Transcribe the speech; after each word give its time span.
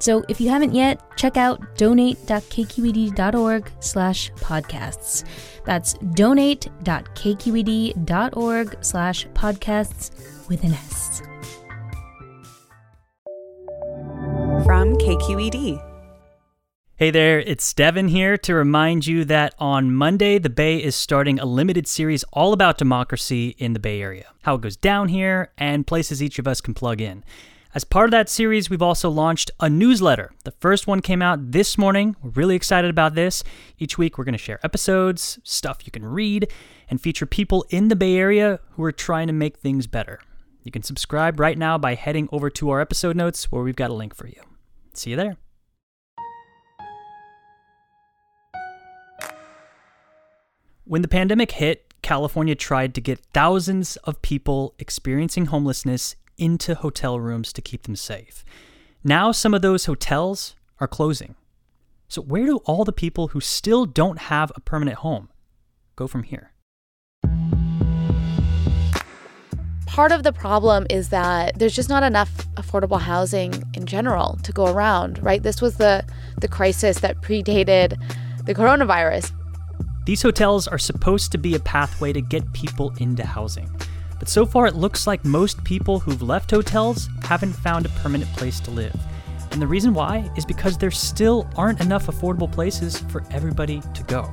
So 0.00 0.24
if 0.28 0.40
you 0.40 0.48
haven't 0.48 0.74
yet, 0.74 1.00
check 1.16 1.36
out 1.36 1.76
donate.kqed.org 1.76 3.70
slash 3.80 4.32
podcasts. 4.32 5.24
That's 5.64 5.94
donate.kqed.org 6.14 8.76
slash 8.80 9.28
podcasts 9.28 10.48
with 10.48 10.64
an 10.64 10.72
S. 10.72 11.22
From 14.64 14.96
KQED. 14.96 15.86
Hey 16.96 17.10
there, 17.10 17.40
it's 17.40 17.72
Devin 17.72 18.08
here 18.08 18.36
to 18.38 18.54
remind 18.54 19.06
you 19.06 19.24
that 19.24 19.54
on 19.58 19.94
Monday, 19.94 20.38
the 20.38 20.50
Bay 20.50 20.76
is 20.76 20.94
starting 20.94 21.40
a 21.40 21.46
limited 21.46 21.86
series 21.86 22.24
all 22.32 22.52
about 22.52 22.76
democracy 22.76 23.54
in 23.56 23.72
the 23.72 23.78
Bay 23.78 24.02
Area, 24.02 24.26
how 24.42 24.56
it 24.56 24.60
goes 24.60 24.76
down 24.76 25.08
here, 25.08 25.50
and 25.56 25.86
places 25.86 26.22
each 26.22 26.38
of 26.38 26.46
us 26.46 26.60
can 26.60 26.74
plug 26.74 27.00
in. 27.00 27.24
As 27.72 27.84
part 27.84 28.06
of 28.06 28.10
that 28.10 28.28
series, 28.28 28.68
we've 28.68 28.82
also 28.82 29.08
launched 29.08 29.52
a 29.60 29.70
newsletter. 29.70 30.32
The 30.42 30.50
first 30.50 30.88
one 30.88 31.00
came 31.00 31.22
out 31.22 31.52
this 31.52 31.78
morning. 31.78 32.16
We're 32.20 32.30
really 32.30 32.56
excited 32.56 32.90
about 32.90 33.14
this. 33.14 33.44
Each 33.78 33.96
week, 33.96 34.18
we're 34.18 34.24
going 34.24 34.32
to 34.32 34.38
share 34.38 34.58
episodes, 34.64 35.38
stuff 35.44 35.82
you 35.84 35.92
can 35.92 36.04
read, 36.04 36.50
and 36.88 37.00
feature 37.00 37.26
people 37.26 37.64
in 37.70 37.86
the 37.86 37.94
Bay 37.94 38.16
Area 38.16 38.58
who 38.70 38.82
are 38.82 38.90
trying 38.90 39.28
to 39.28 39.32
make 39.32 39.56
things 39.56 39.86
better. 39.86 40.18
You 40.64 40.72
can 40.72 40.82
subscribe 40.82 41.38
right 41.38 41.56
now 41.56 41.78
by 41.78 41.94
heading 41.94 42.28
over 42.32 42.50
to 42.50 42.70
our 42.70 42.80
episode 42.80 43.14
notes 43.14 43.52
where 43.52 43.62
we've 43.62 43.76
got 43.76 43.90
a 43.90 43.94
link 43.94 44.16
for 44.16 44.26
you. 44.26 44.42
See 44.92 45.10
you 45.10 45.16
there. 45.16 45.36
When 50.82 51.02
the 51.02 51.08
pandemic 51.08 51.52
hit, 51.52 51.94
California 52.02 52.56
tried 52.56 52.96
to 52.96 53.00
get 53.00 53.20
thousands 53.32 53.94
of 53.98 54.20
people 54.22 54.74
experiencing 54.80 55.46
homelessness 55.46 56.16
into 56.40 56.74
hotel 56.74 57.20
rooms 57.20 57.52
to 57.52 57.62
keep 57.62 57.82
them 57.82 57.94
safe. 57.94 58.44
Now, 59.04 59.30
some 59.30 59.54
of 59.54 59.62
those 59.62 59.84
hotels 59.84 60.56
are 60.80 60.88
closing. 60.88 61.36
So, 62.08 62.22
where 62.22 62.46
do 62.46 62.56
all 62.64 62.84
the 62.84 62.92
people 62.92 63.28
who 63.28 63.40
still 63.40 63.86
don't 63.86 64.18
have 64.18 64.50
a 64.56 64.60
permanent 64.60 64.98
home 64.98 65.28
go 65.94 66.08
from 66.08 66.24
here? 66.24 66.52
Part 69.86 70.12
of 70.12 70.22
the 70.22 70.32
problem 70.32 70.86
is 70.88 71.10
that 71.10 71.58
there's 71.58 71.74
just 71.74 71.88
not 71.88 72.02
enough 72.02 72.46
affordable 72.54 73.00
housing 73.00 73.62
in 73.74 73.86
general 73.86 74.38
to 74.44 74.52
go 74.52 74.66
around, 74.66 75.22
right? 75.22 75.42
This 75.42 75.60
was 75.60 75.76
the, 75.76 76.04
the 76.40 76.48
crisis 76.48 77.00
that 77.00 77.20
predated 77.20 77.96
the 78.46 78.54
coronavirus. 78.54 79.32
These 80.06 80.22
hotels 80.22 80.66
are 80.66 80.78
supposed 80.78 81.32
to 81.32 81.38
be 81.38 81.54
a 81.54 81.60
pathway 81.60 82.12
to 82.12 82.20
get 82.20 82.52
people 82.52 82.92
into 82.98 83.26
housing. 83.26 83.68
But 84.20 84.28
so 84.28 84.44
far, 84.44 84.66
it 84.66 84.74
looks 84.76 85.06
like 85.06 85.24
most 85.24 85.64
people 85.64 85.98
who've 85.98 86.20
left 86.20 86.50
hotels 86.50 87.08
haven't 87.22 87.54
found 87.54 87.86
a 87.86 87.88
permanent 87.88 88.30
place 88.34 88.60
to 88.60 88.70
live. 88.70 88.94
And 89.50 89.62
the 89.62 89.66
reason 89.66 89.94
why 89.94 90.30
is 90.36 90.44
because 90.44 90.76
there 90.76 90.90
still 90.90 91.48
aren't 91.56 91.80
enough 91.80 92.06
affordable 92.06 92.52
places 92.52 92.98
for 93.08 93.24
everybody 93.30 93.80
to 93.94 94.02
go. 94.02 94.30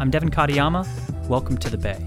I'm 0.00 0.10
Devin 0.10 0.30
Katayama. 0.30 0.84
Welcome 1.28 1.56
to 1.58 1.70
the 1.70 1.78
Bay. 1.78 2.04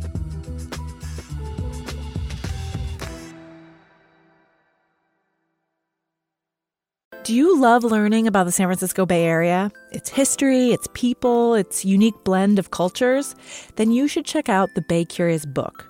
Do 7.23 7.33
you 7.33 7.57
love 7.57 7.85
learning 7.85 8.27
about 8.27 8.43
the 8.43 8.51
San 8.51 8.67
Francisco 8.67 9.05
Bay 9.05 9.23
Area? 9.23 9.71
Its 9.93 10.09
history, 10.09 10.71
its 10.71 10.89
people, 10.93 11.55
its 11.55 11.85
unique 11.85 12.21
blend 12.25 12.59
of 12.59 12.71
cultures? 12.71 13.33
Then 13.77 13.91
you 13.91 14.09
should 14.09 14.25
check 14.25 14.49
out 14.49 14.75
the 14.75 14.81
Bay 14.81 15.05
Curious 15.05 15.45
book. 15.45 15.89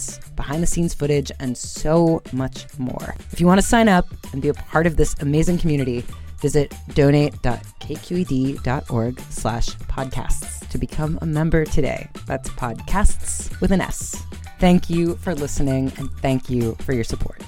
behind 0.35 0.63
the 0.63 0.67
scenes 0.67 0.93
footage, 0.93 1.31
and 1.39 1.57
so 1.57 2.21
much 2.31 2.65
more. 2.77 3.15
If 3.31 3.39
you 3.39 3.47
want 3.47 3.59
to 3.59 3.65
sign 3.65 3.87
up 3.87 4.05
and 4.33 4.41
be 4.41 4.49
a 4.49 4.53
part 4.53 4.85
of 4.87 4.97
this 4.97 5.15
amazing 5.19 5.57
community, 5.57 6.03
visit 6.41 6.73
donate.kqed.org 6.93 9.19
slash 9.29 9.69
podcasts 9.69 10.69
to 10.69 10.77
become 10.77 11.17
a 11.21 11.25
member 11.25 11.65
today. 11.65 12.09
That's 12.25 12.49
podcasts 12.51 13.59
with 13.61 13.71
an 13.71 13.81
S. 13.81 14.23
Thank 14.59 14.89
you 14.89 15.15
for 15.17 15.35
listening 15.35 15.91
and 15.97 16.09
thank 16.19 16.49
you 16.49 16.75
for 16.81 16.93
your 16.93 17.03
support. 17.03 17.43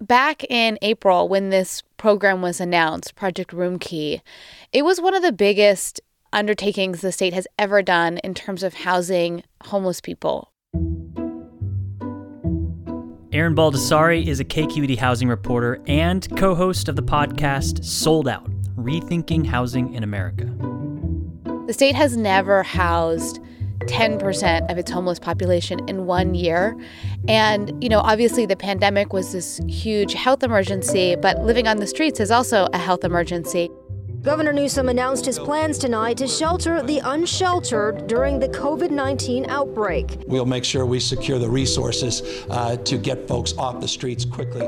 Back 0.00 0.44
in 0.44 0.78
April, 0.82 1.28
when 1.28 1.50
this 1.50 1.82
program 1.96 2.42
was 2.42 2.60
announced, 2.60 3.16
Project 3.16 3.52
Roomkey, 3.52 4.20
it 4.72 4.84
was 4.84 5.00
one 5.00 5.14
of 5.14 5.22
the 5.22 5.32
biggest 5.32 6.00
undertakings 6.32 7.00
the 7.00 7.12
state 7.12 7.32
has 7.32 7.46
ever 7.58 7.82
done 7.82 8.18
in 8.18 8.34
terms 8.34 8.62
of 8.62 8.74
housing 8.74 9.42
homeless 9.64 10.00
people. 10.00 10.52
Erin 13.32 13.54
Baldassari 13.54 14.26
is 14.26 14.40
a 14.40 14.44
KQED 14.44 14.96
housing 14.96 15.28
reporter 15.28 15.82
and 15.86 16.26
co 16.38 16.54
host 16.54 16.88
of 16.88 16.96
the 16.96 17.02
podcast 17.02 17.84
Sold 17.84 18.28
Out 18.28 18.50
Rethinking 18.76 19.44
Housing 19.44 19.92
in 19.92 20.02
America. 20.02 20.44
The 21.66 21.72
state 21.72 21.94
has 21.94 22.16
never 22.16 22.62
housed 22.62 23.40
10% 23.80 24.70
of 24.70 24.78
its 24.78 24.90
homeless 24.90 25.18
population 25.18 25.86
in 25.88 26.06
one 26.06 26.34
year. 26.34 26.76
And, 27.28 27.72
you 27.82 27.88
know, 27.88 28.00
obviously 28.00 28.46
the 28.46 28.56
pandemic 28.56 29.12
was 29.12 29.32
this 29.32 29.60
huge 29.68 30.14
health 30.14 30.42
emergency, 30.42 31.16
but 31.16 31.40
living 31.42 31.68
on 31.68 31.76
the 31.78 31.86
streets 31.86 32.20
is 32.20 32.30
also 32.30 32.68
a 32.72 32.78
health 32.78 33.04
emergency. 33.04 33.68
Governor 34.26 34.52
Newsom 34.52 34.88
announced 34.88 35.24
his 35.24 35.38
plans 35.38 35.78
tonight 35.78 36.16
to 36.16 36.26
shelter 36.26 36.82
the 36.82 36.98
unsheltered 36.98 38.08
during 38.08 38.40
the 38.40 38.48
COVID 38.48 38.90
19 38.90 39.48
outbreak. 39.48 40.18
We'll 40.26 40.46
make 40.46 40.64
sure 40.64 40.84
we 40.84 40.98
secure 40.98 41.38
the 41.38 41.48
resources 41.48 42.44
uh, 42.50 42.76
to 42.76 42.98
get 42.98 43.28
folks 43.28 43.54
off 43.56 43.80
the 43.80 43.86
streets 43.86 44.24
quickly. 44.24 44.66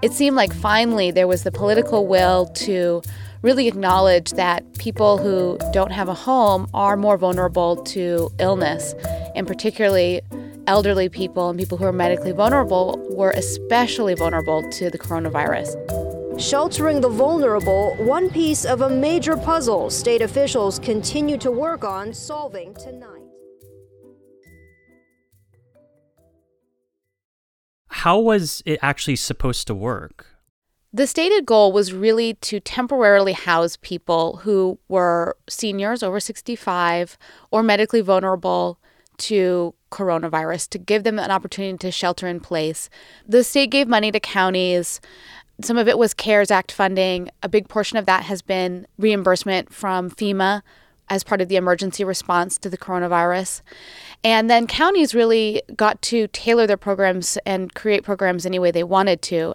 It 0.00 0.12
seemed 0.12 0.36
like 0.36 0.54
finally 0.54 1.10
there 1.10 1.26
was 1.26 1.42
the 1.42 1.50
political 1.50 2.06
will 2.06 2.46
to 2.68 3.02
really 3.42 3.66
acknowledge 3.66 4.30
that 4.30 4.78
people 4.78 5.18
who 5.18 5.58
don't 5.72 5.90
have 5.90 6.08
a 6.08 6.14
home 6.14 6.70
are 6.72 6.96
more 6.96 7.16
vulnerable 7.16 7.82
to 7.86 8.30
illness, 8.38 8.94
and 9.34 9.44
particularly 9.44 10.20
elderly 10.68 11.08
people 11.08 11.48
and 11.50 11.58
people 11.58 11.76
who 11.76 11.84
are 11.84 11.92
medically 11.92 12.30
vulnerable 12.30 12.96
were 13.10 13.32
especially 13.32 14.14
vulnerable 14.14 14.62
to 14.70 14.88
the 14.88 14.98
coronavirus. 14.98 15.97
Sheltering 16.38 17.00
the 17.00 17.08
vulnerable, 17.08 17.96
one 17.96 18.30
piece 18.30 18.64
of 18.64 18.82
a 18.82 18.88
major 18.88 19.36
puzzle 19.36 19.90
state 19.90 20.22
officials 20.22 20.78
continue 20.78 21.36
to 21.36 21.50
work 21.50 21.82
on 21.82 22.14
solving 22.14 22.74
tonight. 22.74 23.24
How 27.88 28.20
was 28.20 28.62
it 28.64 28.78
actually 28.82 29.16
supposed 29.16 29.66
to 29.66 29.74
work? 29.74 30.26
The 30.92 31.08
stated 31.08 31.44
goal 31.44 31.72
was 31.72 31.92
really 31.92 32.34
to 32.34 32.60
temporarily 32.60 33.32
house 33.32 33.76
people 33.76 34.36
who 34.44 34.78
were 34.86 35.36
seniors 35.48 36.04
over 36.04 36.20
65 36.20 37.18
or 37.50 37.64
medically 37.64 38.00
vulnerable 38.00 38.78
to 39.18 39.74
coronavirus, 39.90 40.68
to 40.70 40.78
give 40.78 41.04
them 41.04 41.18
an 41.18 41.30
opportunity 41.30 41.76
to 41.78 41.90
shelter 41.90 42.26
in 42.26 42.40
place. 42.40 42.88
The 43.26 43.44
state 43.44 43.70
gave 43.70 43.88
money 43.88 44.12
to 44.12 44.20
counties. 44.20 45.00
Some 45.62 45.76
of 45.76 45.88
it 45.88 45.98
was 45.98 46.14
CARES 46.14 46.50
Act 46.50 46.70
funding. 46.70 47.30
A 47.42 47.48
big 47.48 47.68
portion 47.68 47.98
of 47.98 48.06
that 48.06 48.24
has 48.24 48.42
been 48.42 48.86
reimbursement 48.96 49.72
from 49.72 50.10
FEMA 50.10 50.62
as 51.10 51.24
part 51.24 51.40
of 51.40 51.48
the 51.48 51.56
emergency 51.56 52.04
response 52.04 52.58
to 52.58 52.70
the 52.70 52.78
coronavirus. 52.78 53.62
And 54.22 54.50
then 54.50 54.66
counties 54.66 55.14
really 55.14 55.62
got 55.74 56.00
to 56.02 56.28
tailor 56.28 56.66
their 56.66 56.76
programs 56.76 57.38
and 57.46 57.74
create 57.74 58.04
programs 58.04 58.44
any 58.44 58.58
way 58.58 58.70
they 58.70 58.84
wanted 58.84 59.22
to. 59.22 59.54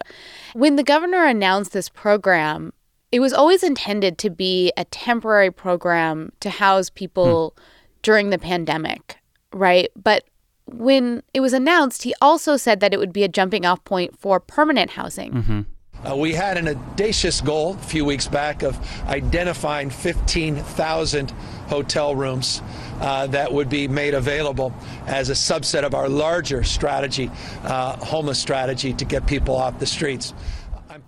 When 0.52 0.76
the 0.76 0.82
governor 0.82 1.24
announced 1.24 1.72
this 1.72 1.88
program, 1.88 2.72
it 3.12 3.20
was 3.20 3.32
always 3.32 3.62
intended 3.62 4.18
to 4.18 4.30
be 4.30 4.72
a 4.76 4.84
temporary 4.86 5.50
program 5.50 6.32
to 6.40 6.50
house 6.50 6.90
people 6.90 7.54
hmm. 7.56 7.62
during 8.02 8.30
the 8.30 8.38
pandemic, 8.38 9.18
right? 9.52 9.88
But 9.94 10.24
when 10.66 11.22
it 11.32 11.40
was 11.40 11.52
announced, 11.52 12.02
he 12.02 12.14
also 12.20 12.56
said 12.56 12.80
that 12.80 12.92
it 12.92 12.98
would 12.98 13.12
be 13.12 13.22
a 13.22 13.28
jumping 13.28 13.64
off 13.64 13.84
point 13.84 14.18
for 14.18 14.40
permanent 14.40 14.90
housing. 14.90 15.32
Mm-hmm. 15.32 15.60
Uh, 16.04 16.14
we 16.14 16.34
had 16.34 16.58
an 16.58 16.68
audacious 16.68 17.40
goal 17.40 17.74
a 17.74 17.78
few 17.78 18.04
weeks 18.04 18.28
back 18.28 18.62
of 18.62 18.78
identifying 19.06 19.88
15,000 19.88 21.30
hotel 21.68 22.14
rooms 22.14 22.60
uh, 23.00 23.26
that 23.28 23.52
would 23.52 23.70
be 23.70 23.88
made 23.88 24.12
available 24.12 24.74
as 25.06 25.30
a 25.30 25.32
subset 25.32 25.82
of 25.82 25.94
our 25.94 26.08
larger 26.08 26.62
strategy, 26.62 27.30
uh, 27.62 27.96
homeless 28.04 28.38
strategy, 28.38 28.92
to 28.92 29.04
get 29.04 29.26
people 29.26 29.56
off 29.56 29.78
the 29.78 29.86
streets. 29.86 30.34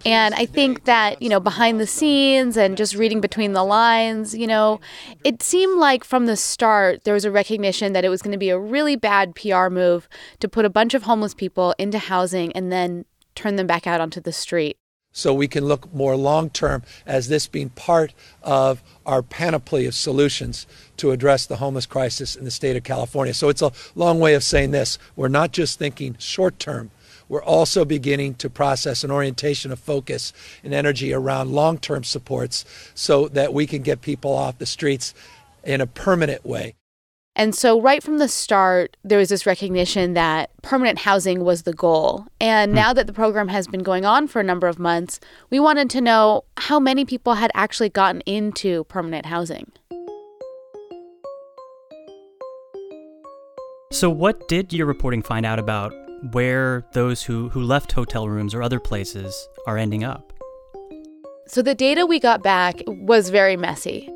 And 0.04 0.34
I 0.34 0.46
think 0.46 0.84
that, 0.84 1.20
you 1.22 1.28
know, 1.28 1.40
behind 1.40 1.78
the 1.78 1.86
scenes 1.86 2.56
and 2.56 2.76
just 2.76 2.94
reading 2.94 3.20
between 3.20 3.52
the 3.52 3.64
lines, 3.64 4.34
you 4.36 4.46
know, 4.46 4.80
it 5.24 5.42
seemed 5.42 5.78
like 5.78 6.04
from 6.04 6.26
the 6.26 6.36
start 6.36 7.04
there 7.04 7.14
was 7.14 7.24
a 7.24 7.30
recognition 7.30 7.92
that 7.92 8.04
it 8.04 8.08
was 8.08 8.22
going 8.22 8.32
to 8.32 8.38
be 8.38 8.50
a 8.50 8.58
really 8.58 8.96
bad 8.96 9.34
PR 9.34 9.68
move 9.68 10.08
to 10.40 10.48
put 10.48 10.64
a 10.64 10.70
bunch 10.70 10.94
of 10.94 11.04
homeless 11.04 11.34
people 11.34 11.74
into 11.78 11.98
housing 11.98 12.52
and 12.52 12.72
then 12.72 13.04
turn 13.34 13.56
them 13.56 13.66
back 13.66 13.86
out 13.86 14.00
onto 14.00 14.20
the 14.20 14.32
street 14.32 14.76
so 15.16 15.32
we 15.32 15.48
can 15.48 15.64
look 15.64 15.92
more 15.94 16.14
long 16.14 16.50
term 16.50 16.82
as 17.06 17.28
this 17.28 17.46
being 17.46 17.70
part 17.70 18.12
of 18.42 18.82
our 19.06 19.22
panoply 19.22 19.86
of 19.86 19.94
solutions 19.94 20.66
to 20.98 21.10
address 21.10 21.46
the 21.46 21.56
homeless 21.56 21.86
crisis 21.86 22.36
in 22.36 22.44
the 22.44 22.50
state 22.50 22.76
of 22.76 22.84
California. 22.84 23.32
So 23.32 23.48
it's 23.48 23.62
a 23.62 23.72
long 23.94 24.20
way 24.20 24.34
of 24.34 24.44
saying 24.44 24.72
this. 24.72 24.98
We're 25.16 25.28
not 25.28 25.52
just 25.52 25.78
thinking 25.78 26.16
short 26.18 26.58
term, 26.58 26.90
we're 27.30 27.42
also 27.42 27.86
beginning 27.86 28.34
to 28.36 28.50
process 28.50 29.04
an 29.04 29.10
orientation 29.10 29.72
of 29.72 29.78
focus 29.78 30.34
and 30.62 30.74
energy 30.74 31.14
around 31.14 31.50
long 31.50 31.78
term 31.78 32.04
supports 32.04 32.66
so 32.94 33.26
that 33.28 33.54
we 33.54 33.66
can 33.66 33.80
get 33.82 34.02
people 34.02 34.34
off 34.34 34.58
the 34.58 34.66
streets 34.66 35.14
in 35.64 35.80
a 35.80 35.86
permanent 35.86 36.44
way. 36.44 36.74
And 37.38 37.54
so, 37.54 37.78
right 37.78 38.02
from 38.02 38.16
the 38.16 38.28
start, 38.28 38.96
there 39.04 39.18
was 39.18 39.28
this 39.28 39.44
recognition 39.44 40.14
that 40.14 40.50
permanent 40.62 41.00
housing 41.00 41.44
was 41.44 41.62
the 41.64 41.74
goal. 41.74 42.26
And 42.40 42.70
hmm. 42.70 42.76
now 42.76 42.94
that 42.94 43.06
the 43.06 43.12
program 43.12 43.48
has 43.48 43.68
been 43.68 43.82
going 43.82 44.06
on 44.06 44.26
for 44.26 44.40
a 44.40 44.42
number 44.42 44.66
of 44.66 44.78
months, 44.78 45.20
we 45.50 45.60
wanted 45.60 45.90
to 45.90 46.00
know 46.00 46.44
how 46.56 46.80
many 46.80 47.04
people 47.04 47.34
had 47.34 47.50
actually 47.54 47.90
gotten 47.90 48.22
into 48.22 48.84
permanent 48.84 49.26
housing. 49.26 49.70
So, 53.92 54.08
what 54.08 54.48
did 54.48 54.72
your 54.72 54.86
reporting 54.86 55.20
find 55.20 55.44
out 55.44 55.58
about 55.58 55.92
where 56.32 56.86
those 56.92 57.22
who, 57.22 57.50
who 57.50 57.62
left 57.62 57.92
hotel 57.92 58.30
rooms 58.30 58.54
or 58.54 58.62
other 58.62 58.80
places 58.80 59.46
are 59.66 59.76
ending 59.76 60.04
up? 60.04 60.32
So, 61.48 61.60
the 61.60 61.74
data 61.74 62.06
we 62.06 62.18
got 62.18 62.42
back 62.42 62.80
was 62.86 63.28
very 63.28 63.58
messy. 63.58 64.10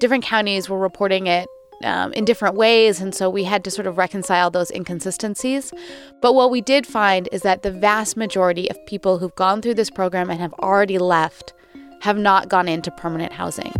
Different 0.00 0.24
counties 0.24 0.68
were 0.68 0.80
reporting 0.80 1.28
it 1.28 1.46
um, 1.82 2.12
in 2.12 2.24
different 2.24 2.54
ways. 2.56 3.00
And 3.00 3.14
so 3.14 3.28
we 3.28 3.44
had 3.44 3.64
to 3.64 3.70
sort 3.70 3.86
of 3.86 3.98
reconcile 3.98 4.50
those 4.50 4.70
inconsistencies. 4.70 5.72
But 6.20 6.34
what 6.34 6.50
we 6.50 6.60
did 6.60 6.86
find 6.86 7.28
is 7.32 7.42
that 7.42 7.62
the 7.62 7.72
vast 7.72 8.16
majority 8.16 8.70
of 8.70 8.86
people 8.86 9.18
who've 9.18 9.34
gone 9.34 9.60
through 9.60 9.74
this 9.74 9.90
program 9.90 10.30
and 10.30 10.40
have 10.40 10.52
already 10.54 10.98
left 10.98 11.52
have 12.00 12.18
not 12.18 12.48
gone 12.48 12.68
into 12.68 12.90
permanent 12.90 13.32
housing. 13.32 13.72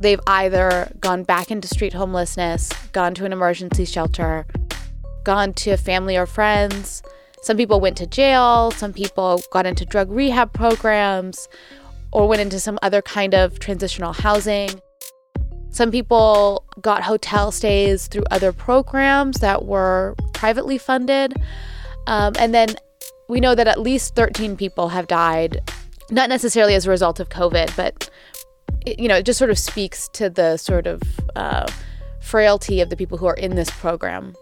They've 0.00 0.20
either 0.26 0.90
gone 1.00 1.24
back 1.24 1.50
into 1.50 1.68
street 1.68 1.92
homelessness, 1.92 2.72
gone 2.92 3.14
to 3.14 3.26
an 3.26 3.32
emergency 3.34 3.84
shelter, 3.84 4.46
gone 5.24 5.52
to 5.52 5.76
family 5.76 6.16
or 6.16 6.24
friends. 6.24 7.02
Some 7.42 7.58
people 7.58 7.80
went 7.80 7.98
to 7.98 8.06
jail, 8.06 8.70
some 8.70 8.94
people 8.94 9.42
got 9.52 9.66
into 9.66 9.84
drug 9.84 10.10
rehab 10.10 10.54
programs, 10.54 11.48
or 12.12 12.26
went 12.26 12.40
into 12.40 12.58
some 12.58 12.78
other 12.82 13.02
kind 13.02 13.34
of 13.34 13.58
transitional 13.58 14.14
housing. 14.14 14.80
Some 15.70 15.92
people 15.92 16.64
got 16.80 17.02
hotel 17.02 17.52
stays 17.52 18.08
through 18.08 18.24
other 18.30 18.52
programs 18.52 19.38
that 19.38 19.64
were 19.64 20.16
privately 20.34 20.78
funded. 20.78 21.40
Um, 22.06 22.34
and 22.38 22.52
then 22.52 22.68
we 23.28 23.38
know 23.38 23.54
that 23.54 23.68
at 23.68 23.80
least 23.80 24.16
13 24.16 24.56
people 24.56 24.88
have 24.88 25.06
died, 25.06 25.60
not 26.10 26.28
necessarily 26.28 26.74
as 26.74 26.86
a 26.86 26.90
result 26.90 27.20
of 27.20 27.28
COVID, 27.28 27.74
but 27.76 28.10
it, 28.84 28.98
you 28.98 29.06
know, 29.06 29.16
it 29.16 29.24
just 29.24 29.38
sort 29.38 29.50
of 29.50 29.58
speaks 29.58 30.08
to 30.08 30.28
the 30.28 30.56
sort 30.56 30.88
of 30.88 31.02
uh, 31.36 31.70
frailty 32.20 32.80
of 32.80 32.90
the 32.90 32.96
people 32.96 33.16
who 33.16 33.26
are 33.26 33.34
in 33.34 33.54
this 33.54 33.70
program. 33.70 34.34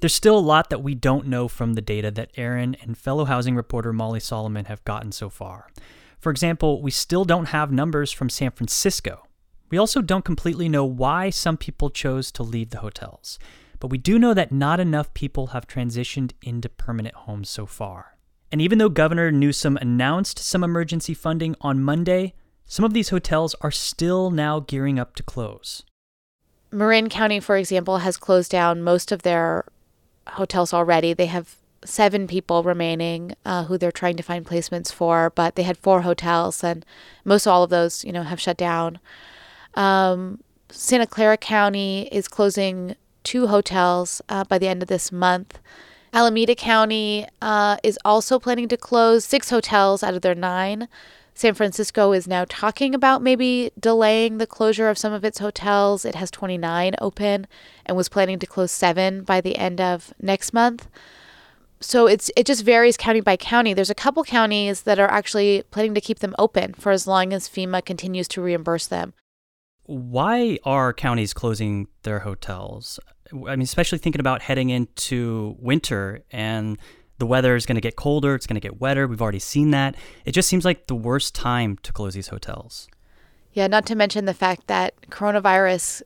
There's 0.00 0.14
still 0.14 0.38
a 0.38 0.40
lot 0.40 0.70
that 0.70 0.82
we 0.82 0.94
don't 0.94 1.26
know 1.26 1.46
from 1.48 1.74
the 1.74 1.82
data 1.82 2.10
that 2.10 2.30
Erin 2.36 2.76
and 2.82 2.96
fellow 2.96 3.26
housing 3.26 3.54
reporter 3.54 3.92
Molly 3.92 4.20
Solomon 4.20 4.66
have 4.66 4.82
gotten 4.84 5.12
so 5.12 5.28
far. 5.28 5.68
For 6.20 6.30
example, 6.30 6.82
we 6.82 6.90
still 6.90 7.24
don't 7.24 7.46
have 7.46 7.72
numbers 7.72 8.12
from 8.12 8.28
San 8.28 8.50
Francisco. 8.50 9.26
We 9.70 9.78
also 9.78 10.02
don't 10.02 10.24
completely 10.24 10.68
know 10.68 10.84
why 10.84 11.30
some 11.30 11.56
people 11.56 11.90
chose 11.90 12.30
to 12.32 12.42
leave 12.42 12.70
the 12.70 12.80
hotels, 12.80 13.38
but 13.78 13.88
we 13.88 13.98
do 13.98 14.18
know 14.18 14.34
that 14.34 14.52
not 14.52 14.80
enough 14.80 15.14
people 15.14 15.48
have 15.48 15.66
transitioned 15.66 16.32
into 16.42 16.68
permanent 16.68 17.14
homes 17.14 17.48
so 17.48 17.66
far. 17.66 18.18
And 18.52 18.60
even 18.60 18.78
though 18.78 18.88
Governor 18.88 19.30
Newsom 19.30 19.76
announced 19.76 20.38
some 20.38 20.64
emergency 20.64 21.14
funding 21.14 21.54
on 21.60 21.82
Monday, 21.82 22.34
some 22.66 22.84
of 22.84 22.92
these 22.92 23.08
hotels 23.10 23.54
are 23.60 23.70
still 23.70 24.30
now 24.30 24.60
gearing 24.60 24.98
up 24.98 25.14
to 25.16 25.22
close. 25.22 25.84
Marin 26.72 27.08
County, 27.08 27.40
for 27.40 27.56
example, 27.56 27.98
has 27.98 28.16
closed 28.16 28.50
down 28.50 28.82
most 28.82 29.10
of 29.10 29.22
their 29.22 29.64
hotels 30.26 30.74
already. 30.74 31.12
They 31.12 31.26
have 31.26 31.56
seven 31.84 32.26
people 32.26 32.62
remaining 32.62 33.34
uh, 33.44 33.64
who 33.64 33.78
they're 33.78 33.92
trying 33.92 34.16
to 34.16 34.22
find 34.22 34.46
placements 34.46 34.92
for, 34.92 35.30
but 35.30 35.56
they 35.56 35.62
had 35.62 35.78
four 35.78 36.02
hotels, 36.02 36.62
and 36.62 36.84
most 37.24 37.46
all 37.46 37.62
of 37.62 37.70
those, 37.70 38.04
you 38.04 38.12
know, 38.12 38.22
have 38.22 38.40
shut 38.40 38.56
down. 38.56 38.98
Um, 39.74 40.40
Santa 40.70 41.06
Clara 41.06 41.36
County 41.36 42.08
is 42.12 42.28
closing 42.28 42.96
two 43.24 43.46
hotels 43.46 44.22
uh, 44.28 44.44
by 44.44 44.58
the 44.58 44.68
end 44.68 44.82
of 44.82 44.88
this 44.88 45.10
month. 45.10 45.58
Alameda 46.12 46.54
County 46.54 47.26
uh, 47.40 47.76
is 47.82 47.98
also 48.04 48.38
planning 48.38 48.68
to 48.68 48.76
close 48.76 49.24
six 49.24 49.50
hotels 49.50 50.02
out 50.02 50.14
of 50.14 50.22
their 50.22 50.34
nine. 50.34 50.88
San 51.34 51.54
Francisco 51.54 52.12
is 52.12 52.26
now 52.26 52.44
talking 52.48 52.94
about 52.94 53.22
maybe 53.22 53.70
delaying 53.78 54.38
the 54.38 54.46
closure 54.46 54.88
of 54.88 54.98
some 54.98 55.12
of 55.12 55.24
its 55.24 55.38
hotels. 55.38 56.04
It 56.04 56.16
has 56.16 56.30
29 56.30 56.94
open 57.00 57.46
and 57.86 57.96
was 57.96 58.08
planning 58.08 58.38
to 58.40 58.46
close 58.46 58.72
seven 58.72 59.22
by 59.22 59.40
the 59.40 59.56
end 59.56 59.80
of 59.80 60.12
next 60.20 60.52
month 60.52 60.88
so 61.80 62.06
it's 62.06 62.30
it 62.36 62.46
just 62.46 62.62
varies 62.62 62.96
county 62.96 63.20
by 63.20 63.36
county. 63.36 63.72
There's 63.72 63.90
a 63.90 63.94
couple 63.94 64.22
counties 64.24 64.82
that 64.82 64.98
are 64.98 65.10
actually 65.10 65.62
planning 65.70 65.94
to 65.94 66.00
keep 66.00 66.18
them 66.18 66.34
open 66.38 66.74
for 66.74 66.92
as 66.92 67.06
long 67.06 67.32
as 67.32 67.48
FEMA 67.48 67.84
continues 67.84 68.28
to 68.28 68.42
reimburse 68.42 68.86
them. 68.86 69.14
Why 69.84 70.58
are 70.64 70.92
counties 70.92 71.32
closing 71.32 71.88
their 72.02 72.20
hotels? 72.20 73.00
I 73.32 73.56
mean, 73.56 73.62
especially 73.62 73.98
thinking 73.98 74.20
about 74.20 74.42
heading 74.42 74.70
into 74.70 75.56
winter 75.58 76.22
and 76.30 76.78
the 77.18 77.26
weather 77.26 77.56
is 77.56 77.66
going 77.66 77.76
to 77.76 77.80
get 77.80 77.96
colder, 77.96 78.34
it's 78.34 78.46
going 78.46 78.54
to 78.54 78.60
get 78.60 78.80
wetter. 78.80 79.06
We've 79.06 79.20
already 79.20 79.38
seen 79.38 79.70
that. 79.70 79.94
It 80.24 80.32
just 80.32 80.48
seems 80.48 80.64
like 80.64 80.86
the 80.86 80.94
worst 80.94 81.34
time 81.34 81.78
to 81.82 81.92
close 81.92 82.14
these 82.14 82.28
hotels. 82.28 82.88
Yeah, 83.52 83.66
not 83.66 83.84
to 83.86 83.94
mention 83.94 84.26
the 84.26 84.34
fact 84.34 84.68
that 84.68 84.94
coronavirus 85.10 86.02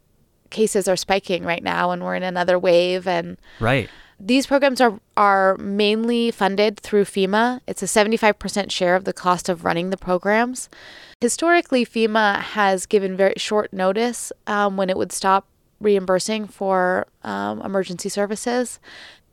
cases 0.50 0.88
are 0.88 0.96
spiking 0.96 1.44
right 1.44 1.62
now 1.62 1.90
and 1.90 2.02
we're 2.02 2.14
in 2.14 2.22
another 2.22 2.58
wave 2.58 3.06
and 3.06 3.38
Right 3.60 3.90
These 4.20 4.46
programs 4.46 4.80
are, 4.80 5.00
are 5.16 5.56
mainly 5.58 6.30
funded 6.30 6.78
through 6.78 7.04
FEMA. 7.04 7.60
It's 7.66 7.82
a 7.82 7.86
75% 7.86 8.70
share 8.70 8.96
of 8.96 9.04
the 9.04 9.12
cost 9.12 9.48
of 9.48 9.64
running 9.64 9.90
the 9.90 9.96
programs. 9.96 10.68
Historically, 11.20 11.84
FEMA 11.84 12.40
has 12.40 12.86
given 12.86 13.16
very 13.16 13.34
short 13.36 13.72
notice 13.72 14.32
um, 14.46 14.76
when 14.76 14.90
it 14.90 14.96
would 14.96 15.12
stop 15.12 15.46
reimbursing 15.80 16.46
for 16.46 17.06
um, 17.22 17.60
emergency 17.62 18.08
services. 18.08 18.78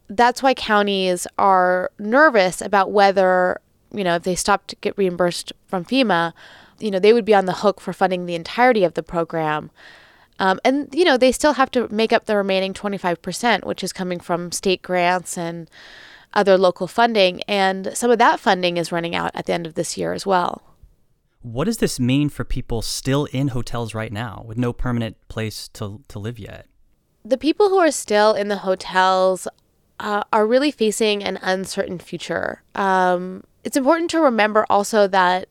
That's 0.10 0.44
why 0.44 0.54
counties 0.54 1.28
are 1.38 1.92
nervous 2.00 2.62
about 2.62 2.92
whether, 2.92 3.62
you 3.94 4.04
know, 4.04 4.16
if 4.16 4.24
they 4.24 4.36
stop 4.36 4.68
to 4.68 4.76
get 4.78 4.98
reimbursed 4.98 5.54
from 5.68 5.86
FEMA, 5.86 6.34
you 6.80 6.92
know, 6.92 7.00
they 7.00 7.14
would 7.14 7.26
be 7.26 7.36
on 7.36 7.46
the 7.46 7.54
hook 7.54 7.80
for 7.80 7.94
funding 7.94 8.26
the 8.26 8.36
entirety 8.36 8.84
of 8.84 8.96
the 8.96 9.04
program. 9.04 9.72
Um, 10.40 10.60
and, 10.64 10.90
you 10.94 11.04
know, 11.04 11.18
they 11.18 11.32
still 11.32 11.54
have 11.54 11.72
to 11.72 11.88
make 11.90 12.12
up 12.12 12.26
the 12.26 12.36
remaining 12.36 12.74
25%, 12.74 13.64
which 13.64 13.84
is 13.84 13.94
coming 13.94 14.20
from 14.20 14.52
state 14.52 14.82
grants 14.82 15.38
and 15.38 15.70
other 16.34 16.58
local 16.58 16.88
funding. 16.88 17.42
And 17.44 17.92
some 17.94 18.10
of 18.10 18.18
that 18.20 18.40
funding 18.40 18.78
is 18.78 18.92
running 18.92 19.16
out 19.16 19.32
at 19.34 19.46
the 19.46 19.54
end 19.54 19.68
of 19.68 19.76
this 19.76 19.98
year 19.98 20.14
as 20.14 20.26
well. 20.26 20.64
What 21.42 21.66
does 21.66 21.78
this 21.78 22.00
mean 22.00 22.30
for 22.30 22.44
people 22.44 22.82
still 22.82 23.26
in 23.26 23.50
hotels 23.50 23.96
right 23.96 24.12
now 24.12 24.44
with 24.46 24.58
no 24.58 24.74
permanent 24.74 25.18
place 25.28 25.68
to, 25.70 26.04
to 26.08 26.20
live 26.20 26.38
yet? 26.38 26.68
The 27.26 27.38
people 27.38 27.70
who 27.70 27.80
are 27.80 27.92
still 27.92 28.34
in 28.34 28.48
the 28.48 28.58
hotels 28.58 29.48
uh, 30.00 30.24
are 30.32 30.46
really 30.46 30.72
facing 30.72 31.24
an 31.24 31.38
uncertain 31.42 32.00
future. 32.00 32.64
Um, 32.76 33.44
it's 33.64 33.78
important 33.78 34.10
to 34.12 34.20
remember 34.20 34.66
also 34.70 35.08
that 35.08 35.48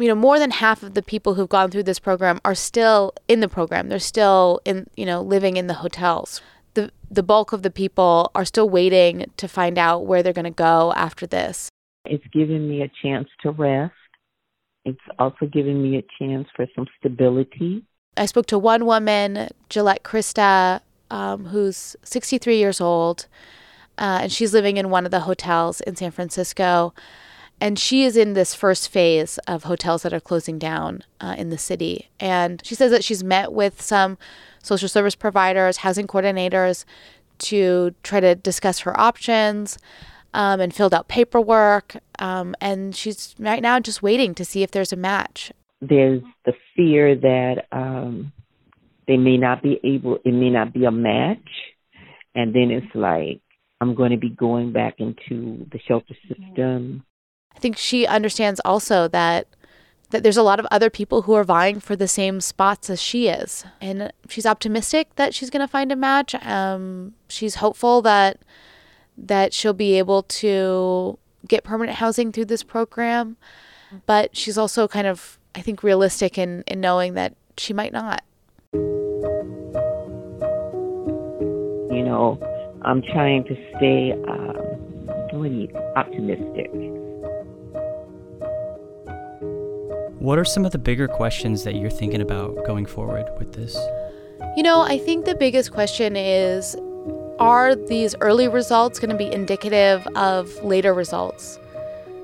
you 0.00 0.08
know 0.08 0.14
more 0.14 0.38
than 0.38 0.50
half 0.50 0.82
of 0.82 0.94
the 0.94 1.02
people 1.02 1.34
who've 1.34 1.48
gone 1.48 1.70
through 1.70 1.82
this 1.82 1.98
program 1.98 2.40
are 2.44 2.54
still 2.54 3.12
in 3.28 3.40
the 3.40 3.48
program. 3.48 3.88
They're 3.88 3.98
still 3.98 4.60
in 4.64 4.88
you 4.96 5.06
know 5.06 5.20
living 5.20 5.56
in 5.56 5.66
the 5.66 5.74
hotels. 5.74 6.40
The 6.74 6.90
the 7.10 7.22
bulk 7.22 7.52
of 7.52 7.62
the 7.62 7.70
people 7.70 8.30
are 8.34 8.44
still 8.44 8.68
waiting 8.68 9.30
to 9.36 9.48
find 9.48 9.78
out 9.78 10.06
where 10.06 10.22
they're 10.22 10.32
going 10.32 10.44
to 10.44 10.50
go 10.50 10.92
after 10.96 11.26
this. 11.26 11.68
It's 12.06 12.26
given 12.32 12.68
me 12.68 12.82
a 12.82 12.90
chance 13.02 13.28
to 13.42 13.50
rest. 13.50 13.92
It's 14.84 15.00
also 15.18 15.46
given 15.46 15.82
me 15.82 15.98
a 15.98 16.04
chance 16.18 16.48
for 16.56 16.66
some 16.74 16.86
stability. 16.98 17.84
I 18.16 18.26
spoke 18.26 18.46
to 18.46 18.58
one 18.58 18.86
woman, 18.86 19.50
Gillette 19.68 20.02
Krista, 20.02 20.80
um, 21.10 21.46
who's 21.46 21.96
63 22.02 22.56
years 22.56 22.80
old, 22.80 23.26
uh, 23.98 24.20
and 24.22 24.32
she's 24.32 24.54
living 24.54 24.78
in 24.78 24.90
one 24.90 25.04
of 25.04 25.10
the 25.10 25.20
hotels 25.20 25.80
in 25.82 25.96
San 25.96 26.10
Francisco. 26.10 26.94
And 27.60 27.78
she 27.78 28.04
is 28.04 28.16
in 28.16 28.32
this 28.32 28.54
first 28.54 28.88
phase 28.88 29.38
of 29.46 29.64
hotels 29.64 30.02
that 30.02 30.14
are 30.14 30.20
closing 30.20 30.58
down 30.58 31.04
uh, 31.20 31.34
in 31.36 31.50
the 31.50 31.58
city. 31.58 32.08
And 32.18 32.62
she 32.64 32.74
says 32.74 32.90
that 32.90 33.04
she's 33.04 33.22
met 33.22 33.52
with 33.52 33.82
some 33.82 34.16
social 34.62 34.88
service 34.88 35.14
providers, 35.14 35.78
housing 35.78 36.06
coordinators 36.06 36.84
to 37.38 37.94
try 38.02 38.20
to 38.20 38.34
discuss 38.34 38.80
her 38.80 38.98
options 38.98 39.78
um, 40.32 40.60
and 40.60 40.74
filled 40.74 40.94
out 40.94 41.08
paperwork. 41.08 41.96
Um, 42.18 42.54
and 42.60 42.96
she's 42.96 43.34
right 43.38 43.62
now 43.62 43.78
just 43.78 44.02
waiting 44.02 44.34
to 44.36 44.44
see 44.44 44.62
if 44.62 44.70
there's 44.70 44.92
a 44.92 44.96
match. 44.96 45.52
There's 45.82 46.22
the 46.46 46.52
fear 46.76 47.14
that 47.14 47.64
um, 47.72 48.32
they 49.06 49.16
may 49.16 49.36
not 49.36 49.62
be 49.62 49.80
able, 49.84 50.18
it 50.24 50.32
may 50.32 50.50
not 50.50 50.72
be 50.72 50.86
a 50.86 50.90
match. 50.90 51.38
And 52.34 52.54
then 52.54 52.70
it's 52.70 52.94
like, 52.94 53.40
I'm 53.82 53.94
going 53.94 54.12
to 54.12 54.18
be 54.18 54.30
going 54.30 54.72
back 54.72 54.96
into 54.98 55.66
the 55.72 55.80
shelter 55.86 56.14
system 56.28 57.02
I 57.60 57.62
think 57.62 57.76
she 57.76 58.06
understands 58.06 58.58
also 58.64 59.06
that 59.08 59.46
that 60.12 60.22
there's 60.22 60.38
a 60.38 60.42
lot 60.42 60.58
of 60.58 60.66
other 60.70 60.88
people 60.88 61.22
who 61.22 61.34
are 61.34 61.44
vying 61.44 61.78
for 61.78 61.94
the 61.94 62.08
same 62.08 62.40
spots 62.40 62.88
as 62.88 63.02
she 63.02 63.28
is, 63.28 63.66
and 63.82 64.10
she's 64.30 64.46
optimistic 64.46 65.14
that 65.16 65.34
she's 65.34 65.50
going 65.50 65.60
to 65.60 65.68
find 65.68 65.92
a 65.92 65.96
match. 65.96 66.34
Um, 66.36 67.12
she's 67.28 67.56
hopeful 67.56 68.00
that 68.00 68.38
that 69.18 69.52
she'll 69.52 69.74
be 69.74 69.98
able 69.98 70.22
to 70.22 71.18
get 71.48 71.62
permanent 71.62 71.98
housing 71.98 72.32
through 72.32 72.46
this 72.46 72.62
program, 72.62 73.36
but 74.06 74.34
she's 74.34 74.56
also 74.56 74.88
kind 74.88 75.06
of, 75.06 75.38
I 75.54 75.60
think, 75.60 75.82
realistic 75.82 76.38
in 76.38 76.64
in 76.66 76.80
knowing 76.80 77.12
that 77.12 77.34
she 77.58 77.74
might 77.74 77.92
not. 77.92 78.22
You 81.92 82.04
know, 82.08 82.38
I'm 82.86 83.02
trying 83.02 83.44
to 83.44 83.54
stay 83.76 84.12
um, 84.12 84.56
optimistic 85.94 86.70
What 90.20 90.38
are 90.38 90.44
some 90.44 90.66
of 90.66 90.72
the 90.72 90.78
bigger 90.78 91.08
questions 91.08 91.64
that 91.64 91.76
you're 91.76 91.88
thinking 91.88 92.20
about 92.20 92.66
going 92.66 92.84
forward 92.84 93.24
with 93.38 93.54
this? 93.54 93.74
You 94.54 94.62
know, 94.62 94.82
I 94.82 94.98
think 94.98 95.24
the 95.24 95.34
biggest 95.34 95.72
question 95.72 96.14
is 96.14 96.76
are 97.38 97.74
these 97.74 98.14
early 98.20 98.46
results 98.46 98.98
going 98.98 99.08
to 99.08 99.16
be 99.16 99.32
indicative 99.32 100.06
of 100.16 100.62
later 100.62 100.92
results? 100.92 101.58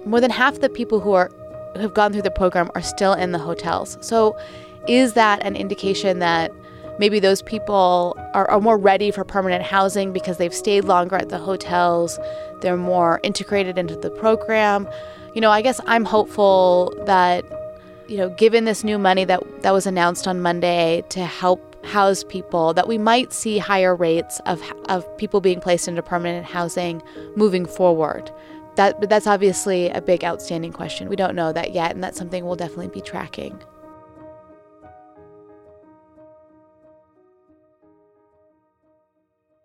More 0.05 0.21
than 0.21 0.31
half 0.31 0.61
the 0.61 0.69
people 0.69 1.01
who 1.01 1.15
are 1.15 1.31
who 1.75 1.81
have 1.81 1.95
gone 1.95 2.13
through 2.13 2.21
the 2.21 2.31
program 2.31 2.71
are 2.75 2.83
still 2.83 3.15
in 3.15 3.33
the 3.33 3.39
hotels. 3.39 3.97
So 4.03 4.39
is 4.87 5.15
that 5.15 5.43
an 5.43 5.57
indication 5.57 6.19
that 6.19 6.53
maybe 6.99 7.19
those 7.19 7.41
people 7.41 8.15
are, 8.35 8.47
are 8.51 8.61
more 8.61 8.77
ready 8.77 9.11
for 9.11 9.25
permanent 9.25 9.63
housing 9.63 10.13
because 10.13 10.37
they've 10.37 10.53
stayed 10.53 10.85
longer 10.85 11.17
at 11.17 11.31
the 11.31 11.39
hotels, 11.39 12.19
they're 12.61 12.77
more 12.77 13.21
integrated 13.23 13.79
into 13.79 13.97
the 13.97 14.11
program? 14.11 14.87
You 15.35 15.41
know, 15.41 15.51
I 15.51 15.63
guess 15.63 15.81
I'm 15.87 16.05
hopeful 16.05 16.95
that 17.07 17.43
you 18.09 18.17
know, 18.17 18.29
given 18.31 18.65
this 18.65 18.85
new 18.85 18.99
money 18.99 19.25
that, 19.25 19.43
that 19.63 19.73
was 19.73 19.87
announced 19.87 20.27
on 20.29 20.41
Monday 20.41 21.03
to 21.11 21.25
help 21.25 21.85
house 21.85 22.25
people, 22.25 22.75
that 22.75 22.89
we 22.89 22.99
might 22.99 23.33
see 23.33 23.59
higher 23.59 23.95
rates 23.95 24.41
of, 24.47 24.63
of 24.89 25.17
people 25.19 25.41
being 25.41 25.61
placed 25.61 25.89
into 25.89 26.03
permanent 26.03 26.45
housing 26.45 27.03
moving 27.37 27.65
forward. 27.65 28.31
That, 28.75 29.01
but 29.01 29.09
that's 29.09 29.27
obviously 29.27 29.89
a 29.89 30.03
big 30.03 30.23
outstanding 30.23 30.73
question. 30.73 31.09
We 31.09 31.17
don't 31.17 31.35
know 31.35 31.53
that 31.53 31.73
yet, 31.73 31.93
and 31.93 32.05
that's 32.05 32.19
something 32.19 32.45
we'll 32.45 32.57
definitely 32.57 32.89
be 32.89 33.01
tracking. 33.01 33.63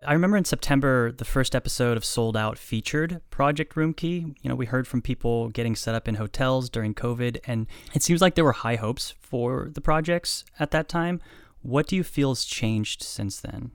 I 0.04 0.14
remember 0.14 0.36
in 0.36 0.44
September, 0.44 1.12
the 1.12 1.24
first 1.24 1.54
episode 1.54 1.96
of 1.96 2.04
Sold 2.04 2.36
Out 2.36 2.58
featured 2.58 3.20
Project 3.30 3.76
Roomkey. 3.76 4.34
You 4.40 4.48
know, 4.48 4.56
we 4.56 4.66
heard 4.66 4.88
from 4.88 5.00
people 5.00 5.48
getting 5.50 5.76
set 5.76 5.94
up 5.94 6.08
in 6.08 6.16
hotels 6.16 6.68
during 6.68 6.92
COVID, 6.92 7.38
and 7.46 7.68
it 7.94 8.02
seems 8.02 8.20
like 8.20 8.34
there 8.34 8.44
were 8.44 8.52
high 8.52 8.76
hopes 8.76 9.14
for 9.20 9.68
the 9.72 9.80
projects 9.80 10.44
at 10.58 10.72
that 10.72 10.88
time. 10.88 11.20
What 11.62 11.86
do 11.86 11.94
you 11.94 12.02
feel 12.02 12.30
has 12.30 12.44
changed 12.44 13.02
since 13.02 13.40
then? 13.40 13.70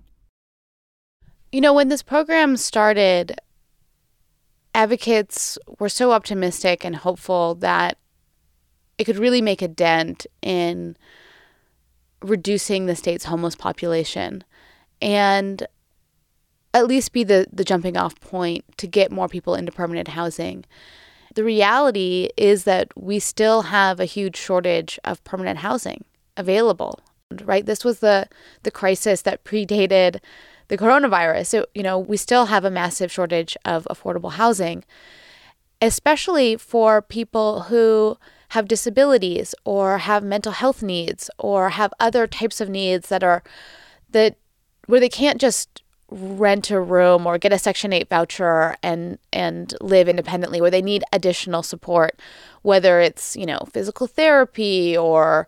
You 1.51 1.61
know, 1.61 1.73
when 1.73 1.87
this 1.87 2.03
program 2.03 2.57
started, 2.57 3.39
advocates 4.75 5.57
were 5.79 5.89
so 5.89 6.11
optimistic 6.11 6.83
and 6.83 6.97
hopeful 6.97 7.55
that 7.55 7.97
it 8.97 9.05
could 9.05 9.17
really 9.17 9.41
make 9.41 9.61
a 9.61 9.67
dent 9.67 10.27
in 10.41 10.97
reducing 12.21 12.85
the 12.85 12.95
state's 12.97 13.25
homeless 13.25 13.55
population. 13.55 14.43
And 15.01 15.65
at 16.77 16.87
least 16.87 17.11
be 17.11 17.23
the, 17.23 17.47
the 17.51 17.63
jumping 17.63 17.97
off 17.97 18.19
point 18.19 18.65
to 18.77 18.87
get 18.87 19.11
more 19.11 19.27
people 19.27 19.55
into 19.55 19.71
permanent 19.71 20.09
housing. 20.09 20.65
The 21.35 21.43
reality 21.43 22.29
is 22.37 22.63
that 22.63 22.87
we 22.95 23.19
still 23.19 23.63
have 23.63 23.99
a 23.99 24.05
huge 24.05 24.37
shortage 24.37 24.99
of 25.03 25.23
permanent 25.23 25.59
housing 25.59 26.05
available. 26.35 26.99
Right? 27.43 27.65
This 27.65 27.83
was 27.83 27.99
the 27.99 28.27
the 28.63 28.71
crisis 28.71 29.21
that 29.23 29.43
predated 29.43 30.19
the 30.69 30.77
coronavirus. 30.77 31.47
So, 31.47 31.65
you 31.73 31.83
know, 31.83 31.99
we 31.99 32.17
still 32.17 32.45
have 32.45 32.63
a 32.63 32.71
massive 32.71 33.11
shortage 33.11 33.57
of 33.65 33.85
affordable 33.89 34.33
housing, 34.33 34.83
especially 35.81 36.55
for 36.55 37.01
people 37.01 37.63
who 37.63 38.17
have 38.49 38.67
disabilities 38.67 39.53
or 39.65 39.97
have 39.97 40.23
mental 40.23 40.53
health 40.53 40.81
needs 40.81 41.29
or 41.37 41.71
have 41.71 41.93
other 41.99 42.27
types 42.27 42.61
of 42.61 42.69
needs 42.69 43.09
that 43.09 43.23
are 43.23 43.43
that 44.09 44.37
where 44.85 45.01
they 45.01 45.09
can't 45.09 45.41
just 45.41 45.83
rent 46.09 46.71
a 46.71 46.79
room 46.79 47.27
or 47.27 47.37
get 47.37 47.51
a 47.51 47.59
section 47.59 47.91
8 47.91 48.07
voucher 48.07 48.75
and 48.81 49.19
and 49.33 49.73
live 49.81 50.07
independently 50.07 50.61
where 50.61 50.71
they 50.71 50.81
need 50.81 51.03
additional 51.11 51.61
support 51.61 52.17
whether 52.61 53.01
it's 53.01 53.35
you 53.35 53.45
know 53.45 53.59
physical 53.73 54.07
therapy 54.07 54.95
or 54.95 55.47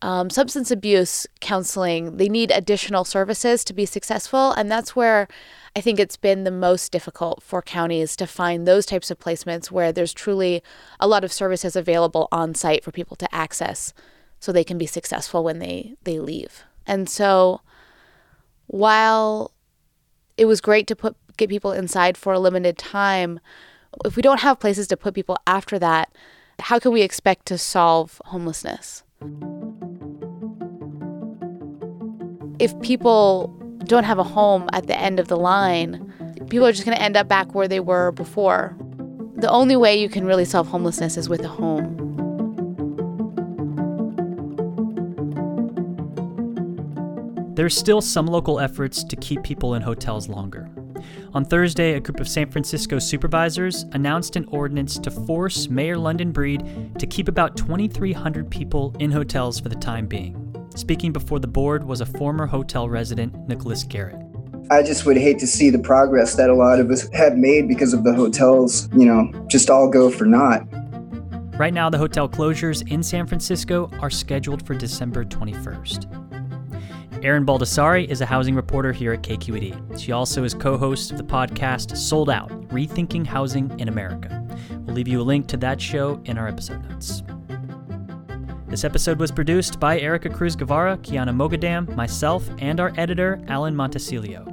um, 0.00 0.28
substance 0.28 0.72
abuse 0.72 1.28
counseling 1.40 2.16
they 2.16 2.28
need 2.28 2.50
additional 2.50 3.04
services 3.04 3.62
to 3.62 3.72
be 3.72 3.86
successful. 3.86 4.50
And 4.52 4.70
that's 4.70 4.96
where 4.96 5.28
i 5.76 5.80
think 5.80 6.00
it's 6.00 6.16
been 6.16 6.42
the 6.42 6.50
most 6.50 6.90
difficult 6.90 7.40
for 7.40 7.62
counties 7.62 8.16
to 8.16 8.26
find 8.26 8.66
those 8.66 8.84
types 8.84 9.10
of 9.10 9.20
placements 9.20 9.70
where 9.70 9.92
there's 9.92 10.12
truly 10.12 10.62
a 10.98 11.06
lot 11.06 11.22
of 11.22 11.32
services 11.32 11.76
available 11.76 12.28
on 12.32 12.54
site 12.56 12.82
for 12.82 12.90
people 12.90 13.16
to 13.16 13.32
access 13.32 13.94
so 14.40 14.50
they 14.50 14.64
can 14.64 14.76
be 14.76 14.86
successful 14.86 15.44
when 15.44 15.60
they 15.60 15.94
they 16.02 16.18
leave. 16.18 16.64
And 16.88 17.08
so 17.08 17.60
while 18.66 19.51
it 20.36 20.46
was 20.46 20.60
great 20.60 20.86
to 20.88 20.96
put 20.96 21.16
get 21.36 21.48
people 21.48 21.72
inside 21.72 22.16
for 22.16 22.32
a 22.32 22.38
limited 22.38 22.78
time. 22.78 23.40
If 24.04 24.16
we 24.16 24.22
don't 24.22 24.40
have 24.40 24.60
places 24.60 24.86
to 24.88 24.96
put 24.96 25.14
people 25.14 25.38
after 25.46 25.78
that, 25.78 26.14
how 26.58 26.78
can 26.78 26.92
we 26.92 27.02
expect 27.02 27.46
to 27.46 27.58
solve 27.58 28.20
homelessness? 28.26 29.02
If 32.58 32.78
people 32.80 33.48
don't 33.84 34.04
have 34.04 34.18
a 34.18 34.24
home 34.24 34.68
at 34.72 34.86
the 34.86 34.98
end 34.98 35.18
of 35.18 35.28
the 35.28 35.36
line, 35.36 36.12
people 36.48 36.66
are 36.66 36.72
just 36.72 36.84
going 36.84 36.96
to 36.96 37.02
end 37.02 37.16
up 37.16 37.28
back 37.28 37.54
where 37.54 37.66
they 37.66 37.80
were 37.80 38.12
before. 38.12 38.76
The 39.36 39.50
only 39.50 39.74
way 39.74 39.98
you 39.98 40.08
can 40.08 40.24
really 40.24 40.44
solve 40.44 40.68
homelessness 40.68 41.16
is 41.16 41.28
with 41.28 41.40
a 41.44 41.48
home. 41.48 42.11
There's 47.54 47.76
still 47.76 48.00
some 48.00 48.26
local 48.26 48.58
efforts 48.58 49.04
to 49.04 49.16
keep 49.16 49.42
people 49.42 49.74
in 49.74 49.82
hotels 49.82 50.26
longer. 50.26 50.70
On 51.34 51.44
Thursday, 51.44 51.94
a 51.94 52.00
group 52.00 52.18
of 52.18 52.28
San 52.28 52.50
Francisco 52.50 52.98
supervisors 52.98 53.84
announced 53.92 54.36
an 54.36 54.46
ordinance 54.46 54.98
to 54.98 55.10
force 55.10 55.68
Mayor 55.68 55.98
London 55.98 56.32
Breed 56.32 56.92
to 56.98 57.06
keep 57.06 57.28
about 57.28 57.56
2,300 57.58 58.50
people 58.50 58.94
in 59.00 59.10
hotels 59.10 59.60
for 59.60 59.68
the 59.68 59.76
time 59.76 60.06
being. 60.06 60.38
Speaking 60.74 61.12
before 61.12 61.40
the 61.40 61.46
board 61.46 61.84
was 61.84 62.00
a 62.00 62.06
former 62.06 62.46
hotel 62.46 62.88
resident, 62.88 63.34
Nicholas 63.48 63.84
Garrett. 63.84 64.16
I 64.70 64.82
just 64.82 65.04
would 65.04 65.18
hate 65.18 65.38
to 65.40 65.46
see 65.46 65.68
the 65.68 65.78
progress 65.78 66.34
that 66.36 66.48
a 66.48 66.54
lot 66.54 66.80
of 66.80 66.90
us 66.90 67.08
have 67.10 67.36
made 67.36 67.68
because 67.68 67.92
of 67.92 68.04
the 68.04 68.14
hotels, 68.14 68.88
you 68.96 69.04
know, 69.04 69.30
just 69.48 69.68
all 69.68 69.90
go 69.90 70.08
for 70.08 70.24
naught. 70.24 70.62
Right 71.58 71.74
now, 71.74 71.90
the 71.90 71.98
hotel 71.98 72.28
closures 72.28 72.90
in 72.90 73.02
San 73.02 73.26
Francisco 73.26 73.90
are 74.00 74.08
scheduled 74.08 74.66
for 74.66 74.74
December 74.74 75.24
21st. 75.24 76.21
Erin 77.22 77.46
Baldassari 77.46 78.08
is 78.08 78.20
a 78.20 78.26
housing 78.26 78.56
reporter 78.56 78.90
here 78.90 79.12
at 79.12 79.22
KQED. 79.22 80.00
She 80.00 80.10
also 80.10 80.42
is 80.42 80.54
co 80.54 80.76
host 80.76 81.12
of 81.12 81.18
the 81.18 81.22
podcast 81.22 81.96
Sold 81.96 82.28
Out 82.28 82.50
Rethinking 82.70 83.24
Housing 83.24 83.70
in 83.78 83.86
America. 83.86 84.44
We'll 84.84 84.96
leave 84.96 85.06
you 85.06 85.20
a 85.20 85.22
link 85.22 85.46
to 85.48 85.56
that 85.58 85.80
show 85.80 86.20
in 86.24 86.36
our 86.36 86.48
episode 86.48 86.82
notes. 86.90 87.22
This 88.66 88.82
episode 88.82 89.20
was 89.20 89.30
produced 89.30 89.78
by 89.78 90.00
Erica 90.00 90.30
Cruz 90.30 90.56
Guevara, 90.56 90.96
Kiana 90.96 91.32
Mogadam, 91.32 91.94
myself, 91.94 92.48
and 92.58 92.80
our 92.80 92.92
editor, 92.96 93.40
Alan 93.46 93.76
Montecillo. 93.76 94.44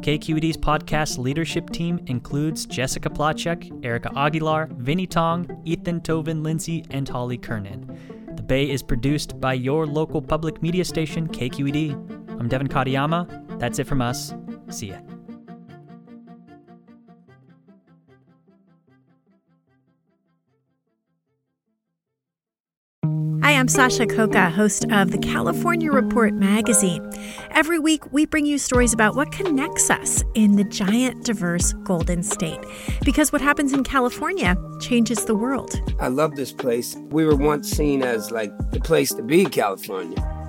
KQED's 0.00 0.56
podcast 0.56 1.18
leadership 1.18 1.70
team 1.70 2.00
includes 2.06 2.66
Jessica 2.66 3.08
Placzek, 3.08 3.84
Erica 3.84 4.10
Aguilar, 4.16 4.66
Vinnee 4.78 5.08
Tong, 5.08 5.62
Ethan 5.64 6.00
Toven-Lindsey, 6.00 6.86
and 6.90 7.08
Holly 7.08 7.38
Kernan. 7.38 7.86
The 8.34 8.42
Bay 8.42 8.68
is 8.68 8.82
produced 8.82 9.40
by 9.40 9.54
your 9.54 9.86
local 9.86 10.20
public 10.20 10.60
media 10.60 10.84
station, 10.84 11.28
KQED. 11.28 12.05
I'm 12.38 12.48
Devin 12.48 12.68
Katayama. 12.68 13.58
That's 13.58 13.78
it 13.78 13.86
from 13.86 14.02
us. 14.02 14.34
See 14.70 14.88
ya. 14.88 14.98
Hi, 23.42 23.52
I'm 23.52 23.68
Sasha 23.68 24.06
Khokha, 24.06 24.50
host 24.50 24.86
of 24.90 25.12
the 25.12 25.18
California 25.18 25.92
Report 25.92 26.34
magazine. 26.34 27.08
Every 27.52 27.78
week, 27.78 28.12
we 28.12 28.26
bring 28.26 28.44
you 28.44 28.58
stories 28.58 28.92
about 28.92 29.14
what 29.14 29.30
connects 29.30 29.88
us 29.88 30.24
in 30.34 30.56
the 30.56 30.64
giant, 30.64 31.24
diverse 31.24 31.72
Golden 31.84 32.24
State. 32.24 32.58
Because 33.04 33.32
what 33.32 33.40
happens 33.40 33.72
in 33.72 33.84
California 33.84 34.56
changes 34.80 35.24
the 35.24 35.36
world. 35.36 35.80
I 36.00 36.08
love 36.08 36.34
this 36.34 36.52
place. 36.52 36.96
We 37.10 37.24
were 37.24 37.36
once 37.36 37.70
seen 37.70 38.02
as 38.02 38.32
like 38.32 38.50
the 38.72 38.80
place 38.80 39.14
to 39.14 39.22
be, 39.22 39.44
California 39.44 40.45